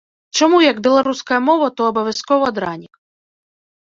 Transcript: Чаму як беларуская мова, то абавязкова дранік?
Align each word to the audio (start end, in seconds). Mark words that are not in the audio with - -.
Чаму 0.37 0.59
як 0.71 0.77
беларуская 0.87 1.37
мова, 1.49 1.67
то 1.81 1.89
абавязкова 1.91 2.47
дранік? 2.57 2.93